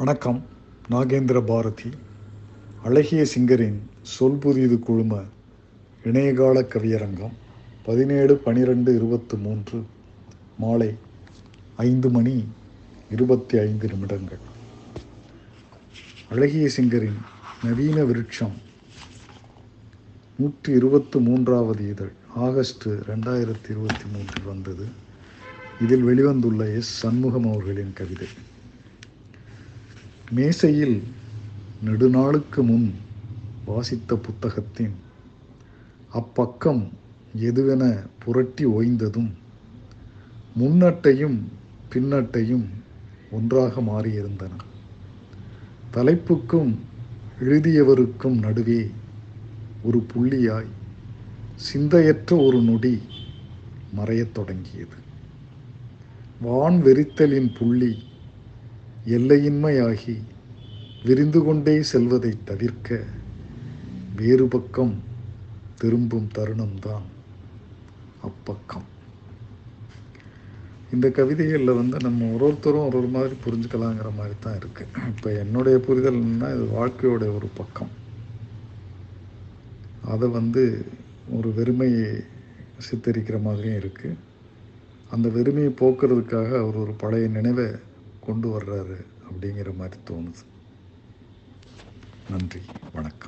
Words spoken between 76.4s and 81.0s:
இது வாழ்க்கையோட ஒரு பக்கம். அதை வந்து